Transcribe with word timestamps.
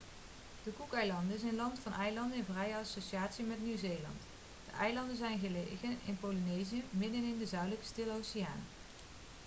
de 0.63 0.73
cookeilanden 0.75 1.35
is 1.35 1.43
een 1.43 1.55
land 1.55 1.79
van 1.79 1.93
eilanden 1.93 2.37
in 2.37 2.45
vrije 2.53 2.75
associatie 2.75 3.45
met 3.45 3.63
nieuw-zeeland 3.63 4.21
de 4.65 4.71
eilanden 4.77 5.17
zijn 5.17 5.39
gelegen 5.39 5.97
in 6.05 6.17
polynesië 6.19 6.83
middenin 6.89 7.37
de 7.37 7.45
zuidelijke 7.45 7.85
stille 7.85 8.17
oceaan 8.19 8.63